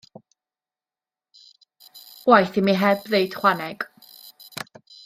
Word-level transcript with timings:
Waeth 2.31 2.59
i 2.61 2.65
mi 2.71 2.75
heb 2.85 3.05
ddeud 3.11 3.31
chwaneg. 3.43 3.89